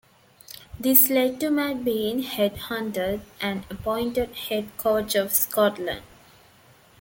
[0.79, 6.01] This led to Matt being "head hunted" and appointed Head Coach of Scotland.